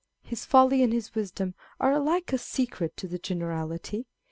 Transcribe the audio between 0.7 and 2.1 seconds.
and his wisdom are